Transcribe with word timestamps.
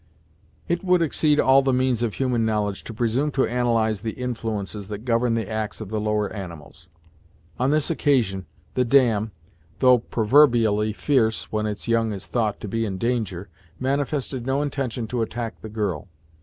It 0.67 0.83
would 0.83 1.03
exceed 1.03 1.39
all 1.39 1.61
the 1.61 1.71
means 1.71 2.01
of 2.01 2.15
human 2.15 2.43
knowledge 2.43 2.83
to 2.85 2.91
presume 2.95 3.29
to 3.33 3.45
analyze 3.45 4.01
the 4.01 4.13
influences 4.13 4.87
that 4.87 5.05
govern 5.05 5.35
the 5.35 5.47
acts 5.47 5.79
of 5.79 5.89
the 5.89 6.01
lower 6.01 6.33
animals. 6.33 6.87
On 7.59 7.69
this 7.69 7.91
occasion, 7.91 8.47
the 8.73 8.83
dam, 8.83 9.31
though 9.77 9.99
proverbially 9.99 10.91
fierce 10.93 11.51
when 11.51 11.67
its 11.67 11.87
young 11.87 12.13
is 12.13 12.25
thought 12.25 12.59
to 12.61 12.67
be 12.67 12.83
in 12.83 12.97
danger, 12.97 13.49
manifested 13.79 14.43
no 14.43 14.63
intention 14.63 15.05
to 15.05 15.21
attack 15.21 15.61
the 15.61 15.69
girl. 15.69 16.07